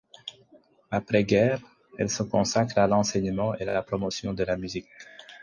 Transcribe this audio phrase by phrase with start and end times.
[0.89, 1.59] Après guerre,
[1.99, 4.87] elle se consacre à l'enseignement et la promotion de la musique.